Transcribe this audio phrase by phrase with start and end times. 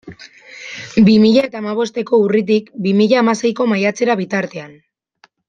[1.09, 4.75] Bi mila eta hamabosteko urritik bi mila hamaseiko maiatzera bitartean.